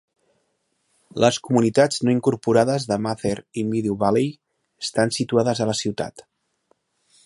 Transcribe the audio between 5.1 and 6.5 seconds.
situades a la ciutat.